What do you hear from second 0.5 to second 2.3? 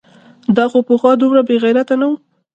دا خو پخوا دومره بېغیرته نه و؟!